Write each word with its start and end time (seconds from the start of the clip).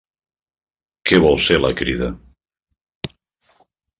Què 1.09 1.19
vol 1.25 1.37
ser 1.47 1.59
la 1.59 1.71
Crida? 1.81 2.09